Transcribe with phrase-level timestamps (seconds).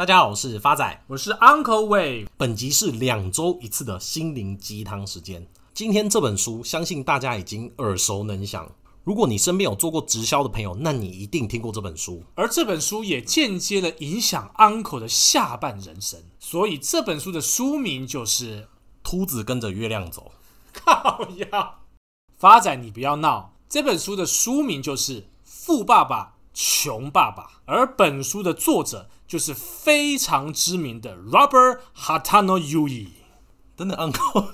[0.00, 2.26] 大家好，我是发仔，我是 Uncle Wave。
[2.38, 5.46] 本集是两周一次的心灵鸡汤时间。
[5.74, 8.66] 今天这本书，相信大家已经耳熟能详。
[9.04, 12.24] 如果你身边有做过直销的朋友，那你一定听过这本书。
[12.34, 16.18] 而这本书也间接的影响 Uncle 的下半人生。
[16.38, 18.62] 所以这本书的书名就是
[19.02, 20.32] 《秃子跟着月亮走》。
[20.82, 21.74] 靠呀！
[22.38, 23.52] 发仔，你不要闹。
[23.68, 29.10] 这本书的书名就是《富爸爸穷爸爸》，而本书的作者。
[29.30, 33.06] 就是非常知名的 Robert Hatano Yui。
[33.76, 34.50] 等等，Uncle，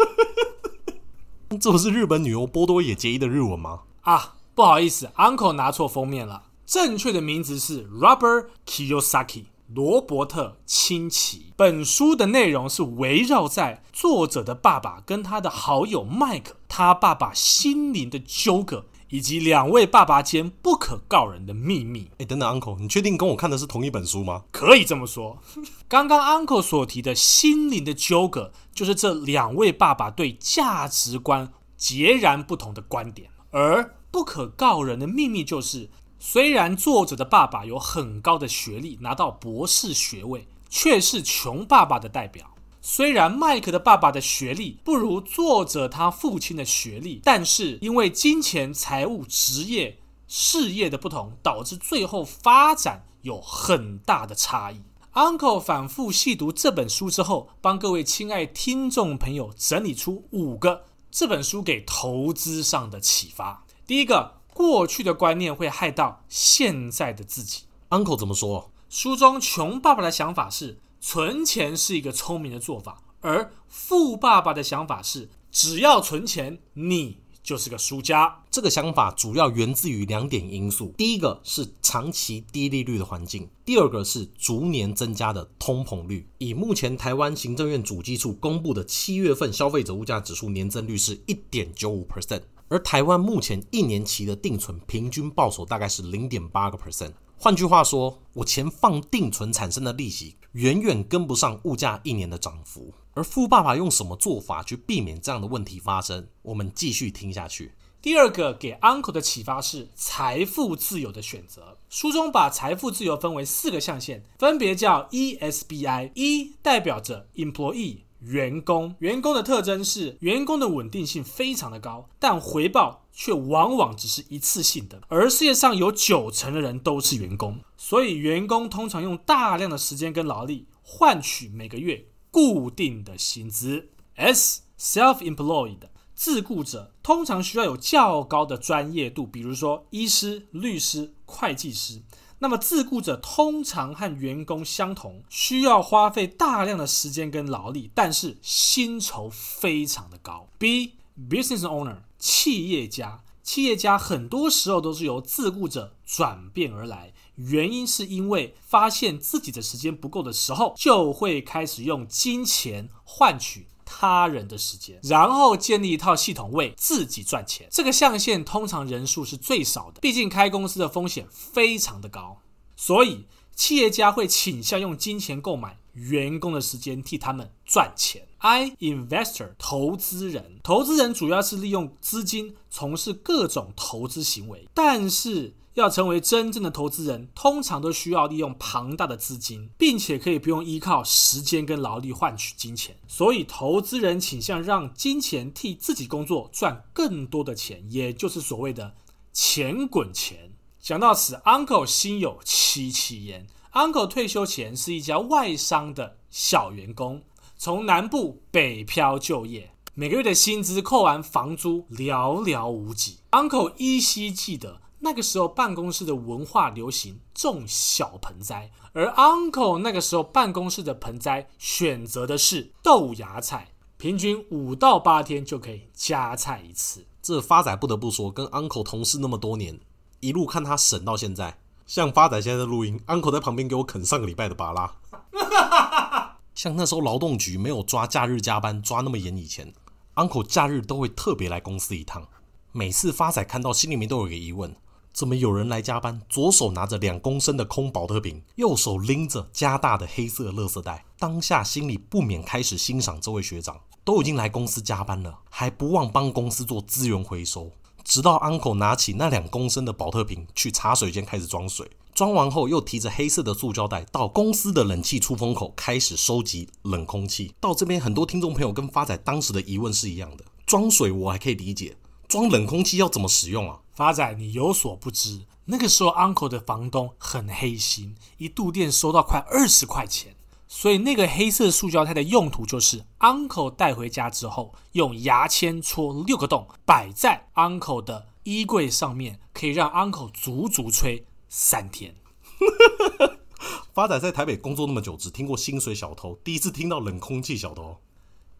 [1.58, 3.84] 这不是日本女优波多野结衣的日文吗？
[4.02, 6.42] 啊，不好意思，Uncle 拿错封面了。
[6.66, 11.54] 正确的名字是 Robert Kiyosaki，罗伯特清崎。
[11.56, 18.84] 本书的内容是围绕在作者的爸爸跟他的好友 Mike，他爸爸心灵的纠葛。
[19.08, 22.10] 以及两位爸爸间不可告人的秘密。
[22.18, 24.44] 哎，等等，Uncle，你确定跟我看的是同一本书吗？
[24.50, 25.38] 可以这么说。
[25.88, 33.30] 刚刚 Uncle 所提的心灵的纠葛，就是这两位爸爸对价值观截然不同的观点。
[33.50, 42.50] 而不可告人的秘密就是，虽然作者的爸爸有很高的学历，拿到博士学位，却是穷爸爸的代表。
[42.88, 49.98] 虽然麦克的爸爸的学历不如作者他父亲的学历，但是因为金钱、财务、职业、
[50.28, 54.80] 事业的不同，导致最后发展有很大的差异。
[55.14, 63.66] Uncle 反复细读这本书之后，帮各位亲爱听众朋友整理出五个这本书给投资上的启发。
[63.84, 67.64] 第一个，过去的观念会害到现在的自己。
[67.88, 68.70] Uncle 怎么说？
[68.88, 70.78] 书中穷爸爸的想法是。
[71.08, 78.42] 存钱是一个聪明的做法，而富爸爸的想法是，只要存钱，你就是个输家。
[78.50, 86.28] 这个想法主要源自于两点因素：第一个是长期低利率的环境，第二个是逐年增加的通膨率。
[86.38, 97.12] 以目前台湾行政院主计处公布的七月份消费者物价指数年增率是一点九五 percent，而台湾目前一年期的定存平均报酬大概是零点八个 percent。
[97.38, 102.94] 换句话说，我钱放定存产生的利息远远跟不上物价一年的涨幅。
[103.12, 106.28] 而富爸爸用什么做法去避免这样的问题发生？
[106.40, 107.72] 我们继续听下去。
[108.00, 111.76] 第二个给 Uncle 的启发是财富自由的选择。
[111.90, 118.05] 书中把财富自由分为四个象限，分别叫 ESBI，一代表着 Employee。
[118.26, 125.00] 员工，员工的特征是员工的稳定性非常的高，但回报却往往只是一次性的。
[125.06, 133.90] 而世界上有九成的人都是员工，所以员工通常用大量的时间跟劳力换取每个月固定的薪资。
[134.16, 135.78] S self-employed
[136.14, 142.02] 自雇者通常需要有较高的专业度，比如说医师、律师、会计师。
[142.38, 150.46] 那么，自雇者通常和员工相同，需要花费大量的时间跟劳力，但是薪酬非常的高。
[150.58, 150.92] B
[151.30, 163.66] business owner 企业家，企业家很多时候都是由自雇者转变而来，原因是因为发现自己的时间不够的时候，就会开始用金钱换取。
[163.86, 167.66] 他人的时间，然后建立一套系统为自己赚钱。
[167.70, 172.42] 这个象限通常人数是最少的，毕竟开公司的风险非常的高，
[172.76, 173.24] 所以
[173.54, 178.26] 企业家会倾向用金钱购买员工的时间，替他们赚钱。
[178.38, 185.54] I investor 投资人，投资人主要是利用资金从事各种投资行为，但是。
[185.76, 192.96] 要成为真正的投资人，通常都需要利用庞大的资金，并且可以不用依靠时间跟劳力换取金钱。
[193.06, 198.94] 所以，投资人倾向让金钱替自己工作，赚更多的钱，也就是所谓的
[199.34, 200.52] “钱滚钱”。
[200.80, 203.46] 讲到此，Uncle 心有戚戚焉。
[203.74, 207.22] Uncle 退休前是一家外商的小员工，
[207.58, 213.18] 从南部北漂就业，每个月的薪资扣完房租寥寥无几。
[213.32, 214.80] Uncle 依稀记得。
[215.00, 227.06] 那个时候办公室的文化流行种小盆栽，而 Uncle 那个时候办公室的盆栽选择的是豆芽菜，平均五到八天就可以加菜一次。
[227.22, 229.78] 这发仔不得不说，跟 Uncle 同事那么多年，
[230.20, 231.58] 一路看他省到现在。
[231.86, 234.96] 像发仔现在的录音，Uncle 在旁边给我啃上个礼拜的芭乐。
[236.54, 239.72] 像那时候劳动局没有抓假日加班抓那么严以前
[240.14, 242.26] ，Uncle 假日都会特别来公司一趟。
[242.72, 244.74] 每次发仔看到心里面都有个疑问。
[245.16, 246.20] 怎么有人来加班？
[246.28, 251.06] 左手拿着两公升的空保特瓶，右手拎着加大的黑色垃圾袋。
[251.18, 257.70] 当下心里不免开始欣赏这位学长，都已经来公司加班了，还不忘帮公司做资源回收。
[258.04, 267.54] 直到 Uncle 拿起那两公升的保特瓶去茶水间开始装水，装完后又提着黑色的塑胶袋到公司的冷气出风口开始收集冷空气。
[267.58, 271.96] 到这边，很多听众朋友跟发仔当时的疑问是一样的：装水我还可以理解，
[272.28, 273.78] 装冷空气要怎么使用啊？
[273.96, 280.36] 发仔，你有所不知，那个时候 Uncle 的房东很黑心，一度电收到快二十块钱。
[280.68, 292.14] 所以那个黑色塑胶袋的用途就是 Uncle 带回家之后，用牙签戳六个洞，摆在 Uncle 的衣柜上面，可以让 Uncle 足足吹三天。
[293.94, 297.96] 发仔在台北工作那么久，只听过薪水小偷，第一次听到冷空气小偷。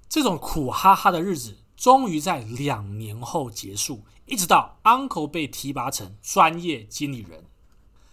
[0.08, 7.44] 这种苦哈哈的日子，终于在两年后结束，一直到 Uncle 被提拔成专业经理人。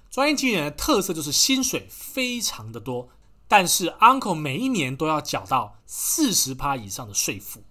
[0.10, 3.10] 专业经理人的特色就是薪水非常的多。
[3.45, 7.62] 但是 Uncle 每一年都要缴到四十趴以上的税负，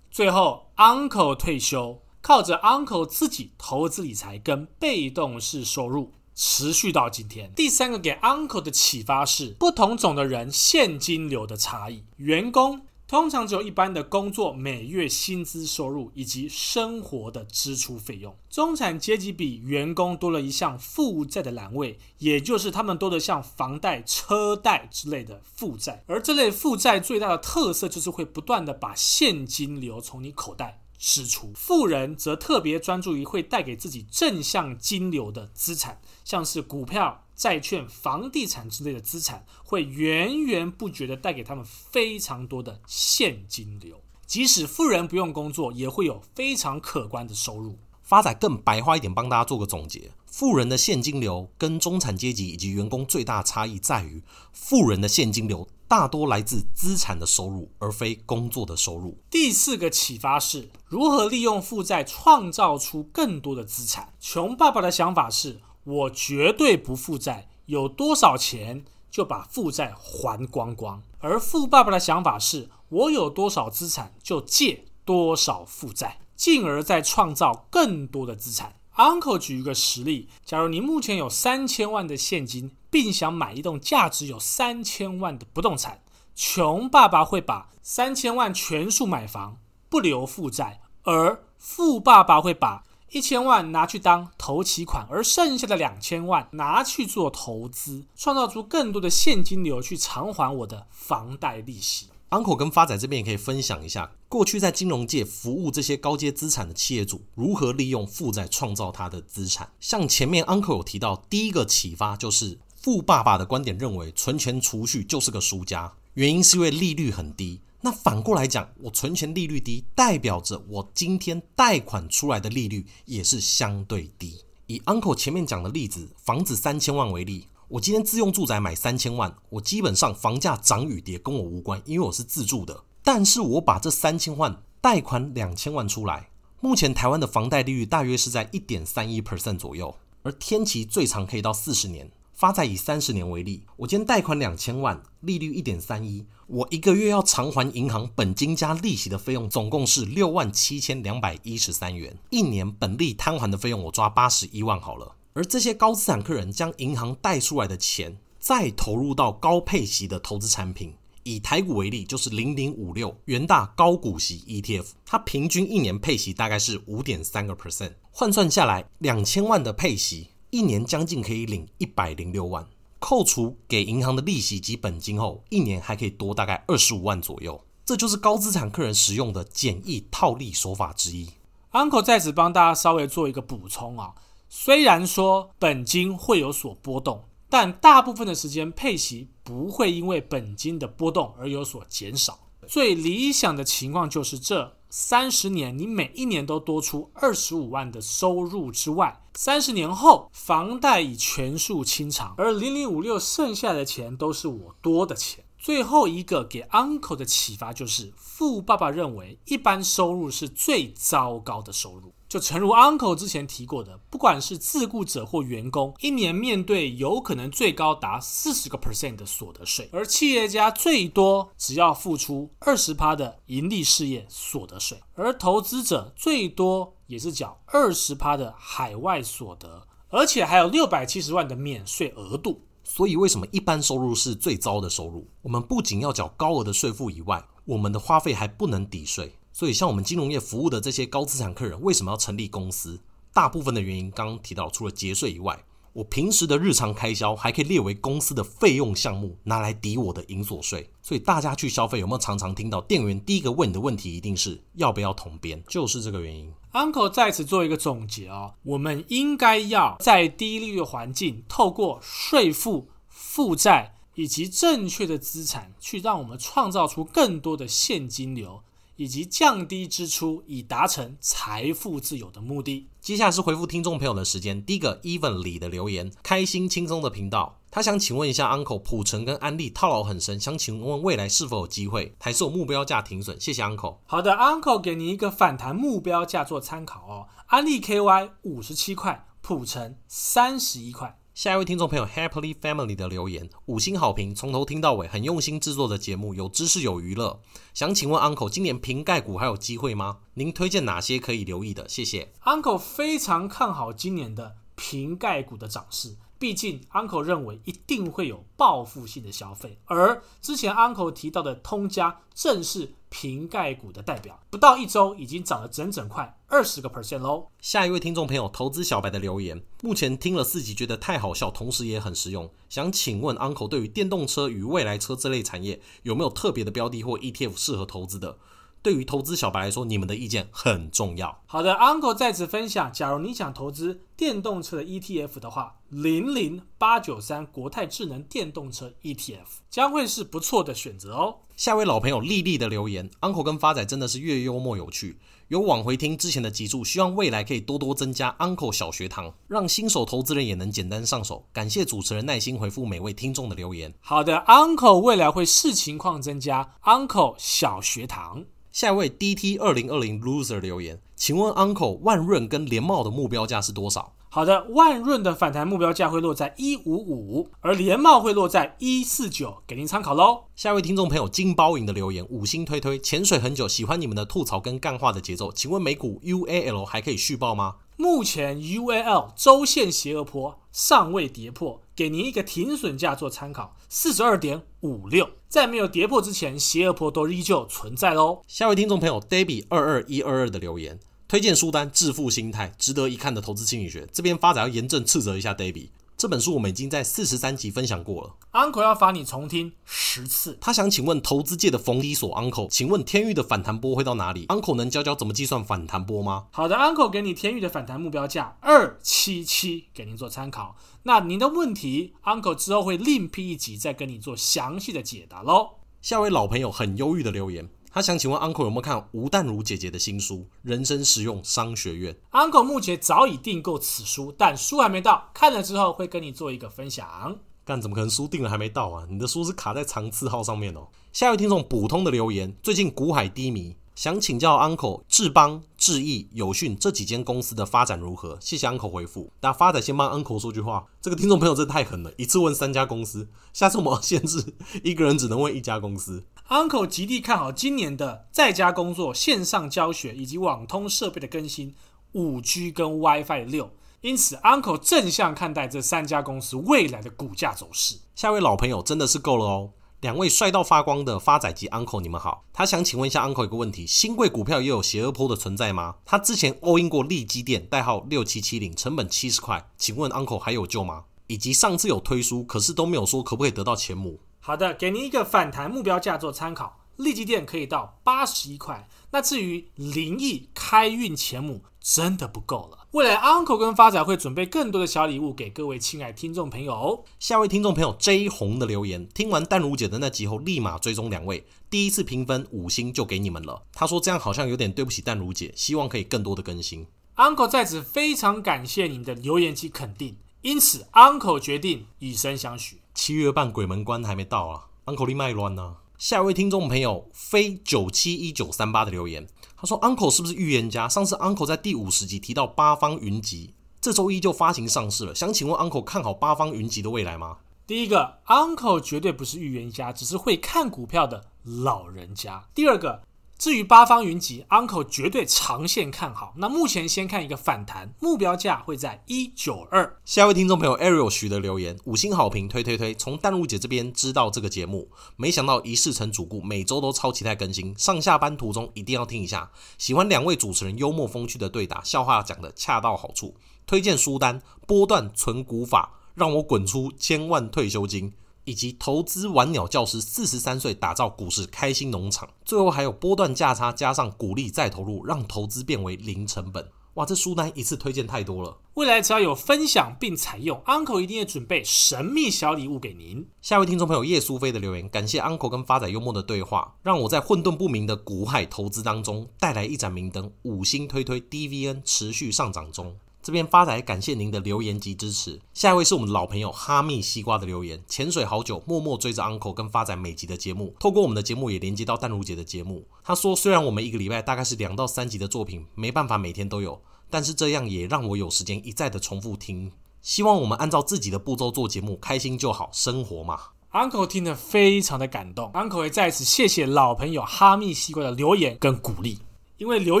[0.10, 7.52] 最后 Uncle 退休，靠着 Uncle 自己投资理财跟被动式收入持续到今天。
[7.54, 12.86] 第三个给 Uncle 的启发是不同种的人现金流的差异，员工。
[13.12, 18.34] 通常只有一般的工作每月薪资收入以及生活的支出费用。
[18.48, 26.02] 中产阶级比员工多了一项负债的栏位，也就是他们多的像房贷、车贷之类的负债。
[26.06, 31.52] 而这类负债最大的特色就是会不断的把现金流从你口袋支出。
[31.54, 37.26] 富人则特别专注于会带给自己正向金流的资产，像是股票。
[37.42, 47.76] 债券、房地产之类的资产会源源不绝地带给他们非常多的现金流，即使富人不用工作，也会有非常可观的收入。
[48.04, 54.22] 发展更白话一点，帮大家做个总结：富人的现金流跟中产阶级以及员工最大差异在于，
[54.52, 59.18] 富人的现金流大多来自资产的收入，而非工作的收入。
[59.28, 64.14] 第四个启发是如何利用负债创造出更多的资产。
[64.20, 65.58] 穷爸爸的想法是。
[65.84, 71.02] 我绝对不负债，有多少钱就把负债还光光。
[71.18, 78.76] 而富爸爸的想法是，我有多少资产就借多少负债，进而再创造更多的资产。
[78.96, 86.02] Uncle 举一个实例：假如你目前有三千万的现金，并想买一栋价值有三千万的不动产，
[86.34, 89.58] 穷爸爸会把三千万全数买房，
[89.88, 102.06] 不留负债；而富爸爸会把一千万拿去当投期款，而剩下的两千万拿去做投资，创造出更多的现金流去偿还我的房贷利息。
[102.30, 109.70] Uncle 跟发仔这边也可以分享一下，过去在金融界服务这些高阶资产的企业主，如何利用负债创造他的资产。
[109.78, 117.60] 像前面 Uncle 有提到，第一个启发就是富爸爸的观点认为，存钱储蓄就是个输家，原因是因为利率很低。
[117.84, 124.44] 那反过来讲，我存钱利率低，代表着我今天贷款出来的利率也是相对低。
[124.68, 132.84] 以 Uncle 前面讲的例子，房子三千万为例，我今天自用住宅买三千万，我基本上房价涨与跌跟我无关，因为我是自住的。
[133.02, 136.30] 但是我把这三千万贷款两千万出来，
[136.60, 139.92] 目前台湾的房贷利率大约是在一点三一 percent 左右，
[140.22, 142.08] 而天期最长可以到四十年。
[142.32, 152.16] 发债以三十年为例，我今天贷款两千万，利率一点三一，我一个月要偿还银行本金加利息的费用，总共是六万七千两百一十三元。
[152.30, 155.14] 一年本利摊还的费用，我抓八十一万好了。
[155.34, 170.28] 而这些高资产客人将银行贷出来的钱，再投入到高配息的投资产品，以台股为例，就是零零五六元大高股息 ETF，它平均一年配息大概是五点三个 percent，换算下来两千万的配息。
[170.52, 172.68] 一年将近可以领一百零六万，
[172.98, 177.58] 扣除给银行的利息及本金后，一年还可以多大概二十五万左右。
[177.86, 181.30] 这就是高资产客人使用的简易套利手法之一。
[181.70, 184.12] Uncle 在此帮大家稍微做一个补充啊，
[184.50, 192.38] 虽然说本金会有所波动，但大部分的时间配息不会因为本金的波动而有所减少。
[192.68, 205.46] 最理想的情况就是这三十年，你每一年都多出二十五万的收入之外，三十年后房贷已全数清偿，而零零五六剩下的钱都是我多的钱。
[205.58, 212.12] 最后一个给 Uncle 的启发就是，富爸爸认为一般收入是最糟糕的收入。
[212.32, 232.62] 就诚如 Uncle 之前提过的，不管是自雇者或员工，一年面对有可能最高达四十个 percent 的所得税，而企业家最多只要付出二十趴的盈利事业所得税，而投资者最多也是缴二十趴的海外所得，而且还有六百七十万的免税额度。
[232.82, 235.28] 所以，为什么一般收入是最糟的收入？
[235.42, 239.36] 我们不仅要缴高额的税负以外，我们的花费还不能抵税。
[239.62, 242.98] 所以，像我们金融业服务的这些高资产客人，为什么要成立公司？
[243.32, 245.56] 大部分的原因刚刚提到，除了节税以外，
[245.92, 250.90] 我平时的日常开销还可以列为公司的费用项目，拿来抵我的营所税。
[251.00, 255.62] 所以大家去消费有没有常常听到店员第一个问你的问题一定是要不要统编？
[255.68, 256.52] 就是这个原因。
[256.72, 268.64] Uncle 在此做一个总结哦，我们应该要在低利率环境，透过税负、负债以及正确的资产，去让我们创造出更多的现金流。
[268.96, 272.88] 以及降低支出，以达成财富自由的目的。
[273.00, 274.64] 接下来是回复听众朋友的时间。
[274.64, 283.38] 第一个 Even 里的留言，开心轻松的频道，他想请问一下 Uncle，普城跟安利套牢很深，想请问未来是否有机会，还是有目标价停损？
[283.40, 283.96] 谢谢 Uncle。
[284.06, 287.28] 好的，Uncle 给你一个反弹目标价做参考哦。
[287.46, 291.18] 安利 KY 五十七块，普城三十一块。
[291.34, 297.40] 下一位听众朋友 Happily Family 的留言，五星好评，从头听到尾，很用心制作的节目，有知识有娱乐。
[297.72, 300.18] 想请问 Uncle，今年瓶盖股还有机会吗？
[300.34, 301.88] 您推荐哪些可以留意的？
[301.88, 302.34] 谢谢。
[302.44, 306.16] Uncle 非常看好今年的瓶盖股的涨势。
[306.38, 317.48] 毕竟，Uncle 认为一定会有报复性的消费，而之前 Uncle 提到的通家正是瓶盖股的代表，不到一周已经涨了整整快二十个 percent 喽。
[317.60, 328.38] 下一位听众朋友，投资小白的留言，目前听了四集觉得太好笑，同时也很实用，想请问 Uncle 对于电动车与未来车这类产业有没有特别的标的或 ETF 适合投资的？
[328.82, 331.40] 对于投资小白来说，你们的意见很重要。
[331.46, 341.36] 好的，Uncle 在此分享，假如你想投资电动车的 ETF 的话，零零八九三国泰智能电动车 ETF 将会是不错的选择哦。
[341.54, 351.46] 下位老朋友丽丽的留言，Uncle 跟发仔真的是越幽默有趣，有往回听之前的集数，希望未来可以多多增加 Uncle 小学堂，让新手投资人也能简单上手。
[351.52, 353.94] 感谢主持人耐心回复每位听众的留言。
[354.00, 358.46] 好的，Uncle 未来会视情况增加 Uncle 小学堂。
[358.72, 364.14] 下一位 DT 二零二零 loser 留言，请问 Uncle 万润跟联茂的目标价是多少？
[364.34, 370.44] 好的，万润的反弹目标价会落在一五五，而联茂会落在一四九，给您参考喽。
[370.56, 377.74] 下一位听众朋友金包银的留言，五星推推，潜水很久，喜欢你们的吐槽跟干话的节奏，请问美股 UAL 还可以续报吗？
[377.98, 388.40] 目前 UAL 周线斜额波尚未跌破，给您一个停损价做参考，四十二点五六，在没有跌破之前，斜额波都依旧存在喽。
[388.48, 390.98] 下位听众朋友 Debbie 二二一二二的留言，
[391.32, 394.06] 推荐书单《致富心态》，值得一看的投资心理学。
[394.12, 395.88] 这边发展要严正斥责一下 Debbie。
[396.14, 400.58] 这本书我们已经在四十三集分享过了，Uncle 要罚你重听十次。
[400.60, 406.48] 他想请问投资界的冯迪索 Uncle，请问天域的反弹波会到哪里？Uncle 能教教怎么计算反弹波吗？
[406.50, 410.76] 好的，Uncle 给你天域的反弹目标价二七七，给您做参考。
[411.04, 415.76] 那您的问题，Uncle 之后会另辟一集再跟你做详细的解答喽。
[416.02, 417.70] 下位老朋友很忧郁的留言。
[417.94, 427.36] 他想请问 Uncle 有没有看吴淡如姐姐的新书《人生实用商学院》？Uncle 目前早已订购此书，但书还没到，看了之后会跟你做一个分享。
[427.66, 429.06] 干，怎么可能书订了还没到啊？
[429.10, 430.88] 你的书是卡在长次号上面哦。
[431.12, 438.38] 下一位听众普通的留言：最近股海低迷，想请教 Uncle 智邦、智易、友讯这几间公司的发展如何？
[438.40, 439.30] 谢谢 Uncle 回复。
[439.42, 446.24] 那发仔先帮 Uncle 说句话，这个听众朋友真的太狠了，一次问三家公司，下次我们要限制一个人只能问一家公司。
[446.48, 451.74] Uncle 极力看好今年的在家工作、线上教学以及网通设备的更新，
[452.12, 453.70] 五 G 跟 WiFi 六，
[454.02, 457.96] 因此 Uncle 正向看待这三家公司未来的股价走势。
[458.14, 459.70] 下位老朋友真的是够了哦，
[460.00, 462.44] 两位帅到发光的发仔及 Uncle，你们好。
[462.52, 465.96] 他想请问一下 Uncle 一个问题：新贵股票也有斜额波的存在吗？
[466.04, 471.04] 他之前 all in 过利基电，代号六七七零，成本七十块，请问 Uncle 还有救吗？
[471.28, 474.20] 以及上次有推书，可是都没有说可不可以得到钱母。
[474.44, 478.88] 好的，给您一个反弹目标价做参考，利基店可以到八十一块。
[479.12, 482.88] 那至于灵异开运钱母，真的不够了。
[482.90, 487.04] 未来 Uncle 跟发仔会准备更多的小礼物给各位亲爱听众朋友。
[487.20, 493.62] 下位听众朋友 J 红的留言，听完淡如姐的那集后，立马追踪两位，第一次评分五星就给你们了。
[493.72, 496.84] 他说这样好像有点对不起淡如姐，希望可以更多的更新。
[497.14, 502.81] Uncle 在此非常感谢你的留言及肯定，因此 Uncle 决定以身相许。
[502.94, 505.76] 七月半鬼门关还没到啊，Uncle 你卖乱呢？
[505.98, 510.88] 下一位听众朋友非九七一九三八的留言，他说 Uncle 是不是预言家？
[510.88, 517.38] 上次 Uncle 在第五十集提到八方云集，这周一就发行上市了，想请问 Uncle 看好八方云集的未来吗？
[517.66, 522.44] 第一个，Uncle 绝对不是预言家，只是会看股票的老人家。
[522.54, 523.02] 第二个。
[523.42, 526.32] 至于八方云集，Uncle 绝对长线看好。
[526.36, 529.96] 那目前先看一个反弹，目标价会在一九二。
[530.04, 532.94] 下一位听众朋友 Ariel 徐的留言，五星好评，推推推。
[532.94, 539.50] 从淡如姐这边知道这个节目，没想到一试成主顾，每周都超期待更新，上下班途中一定要听一下。
[539.76, 543.34] 喜欢两位主持人幽默风趣的对答，笑话讲得恰到好处。
[543.66, 548.12] 推荐书单：波段存股法，让我滚出千万退休金。
[548.44, 556.68] 以及投资玩鸟教师四十三岁打造股市开心农场，最后还有波段价差加上股利再投入，让投资变为零成本。
[556.94, 558.58] 哇，这书单一次推荐太多了。
[558.74, 563.26] 未来只要有分享并采用，Uncle 一定会准备神秘小礼物给您。
[563.40, 572.94] 下一位听众朋友叶苏菲的留言，感谢 Uncle 跟发仔幽默的对话，让我在混沌不明的股海投资当中带来一盏明灯，五星推推 DVN 持续上涨中。
[573.22, 575.40] 这边发仔感谢您的留言及支持。
[575.54, 582.84] 下一位是我们老朋友哈密西瓜的留言，潜水好久，默默追着 Uncle 跟发仔每集的节目，透过我们的节目也连接到淡如姐的节目。
[583.04, 589.70] 他说，虽然我们一个礼拜大概是两到三集的作品，没办法每天都有，但是这样也让我有时间一再的重复听。
[590.00, 593.38] 希望我们按照自己的步骤做节目，开心就好，生活嘛。
[593.70, 599.20] Uncle 听得非常的感动，Uncle 也在此谢谢老朋友哈密西瓜的留言跟鼓励，
[599.58, 600.00] 因为留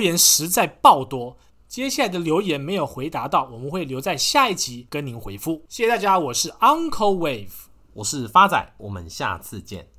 [0.00, 1.36] 言实在爆多。
[1.72, 5.64] 接下来的留言没有回答到，我们会留在下一集跟您回复。
[5.70, 7.48] 谢谢大家，我是 Uncle Wave，
[7.94, 9.88] 我是发仔，我们下次见。